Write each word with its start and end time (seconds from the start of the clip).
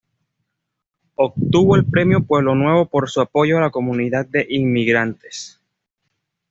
Obtuvo 1.13 1.75
el 1.75 1.85
premio 1.85 2.23
Pueblo 2.23 2.55
Nuevo 2.55 2.87
por 2.87 3.07
su 3.07 3.21
apoyo 3.21 3.59
a 3.59 3.61
la 3.61 3.69
comunidad 3.69 4.25
de 4.25 4.47
inmigrantes. 4.49 5.61